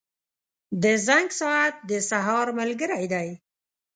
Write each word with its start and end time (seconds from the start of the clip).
•د 0.83 0.85
زنګ 1.07 1.27
ساعت 1.39 1.75
د 1.89 1.91
سهار 2.09 2.47
ملګری 2.59 3.05
دی. 3.13 3.27